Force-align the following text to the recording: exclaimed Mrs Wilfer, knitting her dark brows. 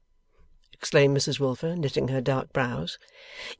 exclaimed 0.73 1.15
Mrs 1.15 1.39
Wilfer, 1.39 1.75
knitting 1.75 2.07
her 2.07 2.21
dark 2.21 2.51
brows. 2.53 2.97